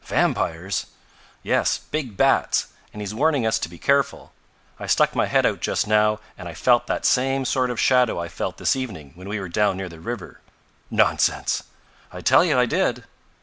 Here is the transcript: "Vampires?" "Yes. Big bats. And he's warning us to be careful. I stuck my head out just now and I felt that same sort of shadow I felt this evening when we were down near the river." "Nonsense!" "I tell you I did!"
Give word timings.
"Vampires?" 0.03 0.87
"Yes. 1.43 1.77
Big 1.77 2.17
bats. 2.17 2.69
And 2.91 3.03
he's 3.03 3.13
warning 3.13 3.45
us 3.45 3.59
to 3.59 3.69
be 3.69 3.77
careful. 3.77 4.33
I 4.79 4.87
stuck 4.87 5.13
my 5.15 5.27
head 5.27 5.45
out 5.45 5.59
just 5.59 5.85
now 5.85 6.19
and 6.39 6.49
I 6.49 6.55
felt 6.55 6.87
that 6.87 7.05
same 7.05 7.45
sort 7.45 7.69
of 7.69 7.79
shadow 7.79 8.19
I 8.19 8.27
felt 8.27 8.57
this 8.57 8.75
evening 8.75 9.11
when 9.13 9.29
we 9.29 9.39
were 9.39 9.47
down 9.47 9.77
near 9.77 9.89
the 9.89 9.99
river." 9.99 10.41
"Nonsense!" 10.89 11.61
"I 12.11 12.21
tell 12.21 12.43
you 12.43 12.57
I 12.57 12.65
did!" 12.65 13.03